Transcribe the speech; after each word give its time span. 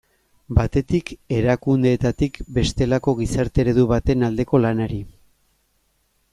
Batetik, 0.59 1.11
erakundeetatik 1.39 2.41
bestelako 2.57 3.15
gizarte 3.21 3.65
eredu 3.67 3.87
baten 3.95 4.29
aldeko 4.31 4.65
lanari. 4.67 5.01